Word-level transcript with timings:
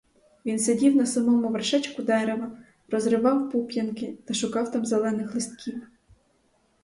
Він 0.45 0.59
сидів 0.59 0.95
на 0.95 1.05
самому 1.05 1.49
вершечку 1.49 2.03
дерева, 2.03 2.57
розривав 2.89 3.51
пуп'янки 3.51 4.17
та 4.25 4.33
шукав 4.33 4.71
там 4.71 4.85
зелених 4.85 5.35
листків. 5.35 5.81